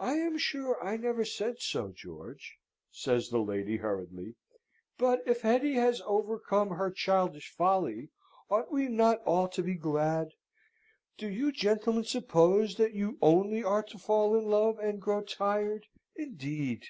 [0.00, 2.58] "I am sure I never said so, George,"
[2.90, 4.34] says the lady, hurriedly.
[4.98, 8.10] "But if Hetty has overcome her childish folly,
[8.50, 10.32] ought we not all to be glad?
[11.16, 15.86] Do you gentlemen suppose that you only are to fall in love and grow tired,
[16.14, 16.84] indeed?"